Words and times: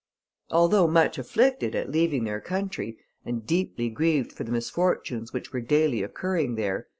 Although 0.49 0.87
much 0.87 1.19
afflicted 1.19 1.75
at 1.75 1.91
leaving 1.91 2.23
their 2.23 2.41
country, 2.41 2.97
and 3.23 3.45
deeply 3.45 3.87
grieved 3.91 4.31
for 4.33 4.43
the 4.43 4.51
misfortunes 4.51 5.31
which 5.31 5.53
were 5.53 5.61
daily 5.61 6.01
occurring 6.01 6.55
there, 6.55 6.75
M. 6.77 6.83